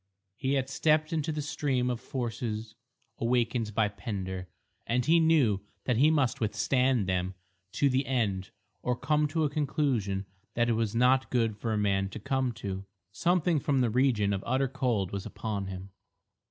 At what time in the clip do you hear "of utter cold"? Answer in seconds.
14.33-15.11